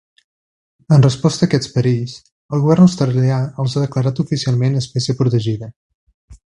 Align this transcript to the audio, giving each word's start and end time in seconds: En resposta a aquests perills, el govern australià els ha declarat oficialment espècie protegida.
En 0.95 1.03
resposta 1.05 1.45
a 1.45 1.49
aquests 1.49 1.69
perills, 1.75 2.15
el 2.57 2.65
govern 2.65 2.87
australià 2.87 3.39
els 3.65 3.77
ha 3.77 3.87
declarat 3.87 4.27
oficialment 4.27 4.83
espècie 4.85 5.21
protegida. 5.21 5.75